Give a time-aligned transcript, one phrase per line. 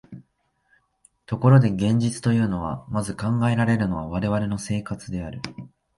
[1.27, 5.39] ところで現実というとき、まず考えられるのは我々の生活である。